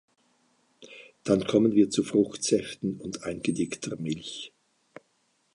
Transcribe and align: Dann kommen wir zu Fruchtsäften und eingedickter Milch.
Dann 1.23 1.45
kommen 1.45 1.73
wir 1.75 1.91
zu 1.91 2.03
Fruchtsäften 2.03 2.99
und 2.99 3.21
eingedickter 3.23 3.97
Milch. 3.97 4.51